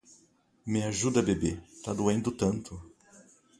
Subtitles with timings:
[0.71, 1.53] Me ajuda bebê,
[1.83, 2.73] tá doendo tanto